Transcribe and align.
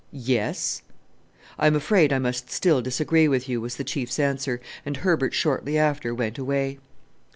"Yes." 0.11 0.81
"I 1.59 1.67
am 1.67 1.75
afraid 1.75 2.11
I 2.11 2.17
must 2.17 2.49
still 2.49 2.81
disagree 2.81 3.27
with 3.27 3.47
you," 3.47 3.61
was 3.61 3.75
the 3.75 3.83
Chief's 3.83 4.17
answer, 4.17 4.59
and 4.83 4.97
Herbert 4.97 5.35
shortly 5.35 5.77
after 5.77 6.11
went 6.15 6.39
away. 6.39 6.79